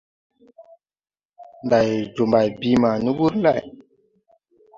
[1.65, 3.61] Ndày jo mbày bii ma ni wur lay?